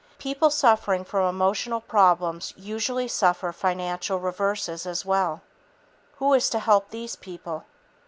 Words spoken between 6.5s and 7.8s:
help these people?